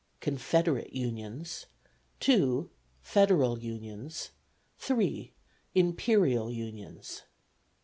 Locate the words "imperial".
5.75-6.51